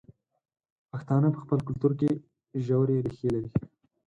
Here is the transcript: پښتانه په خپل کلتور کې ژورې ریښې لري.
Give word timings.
پښتانه 0.91 1.27
په 1.33 1.39
خپل 1.43 1.59
کلتور 1.67 1.91
کې 1.99 2.09
ژورې 2.65 2.97
ریښې 3.05 3.29
لري. 3.35 3.51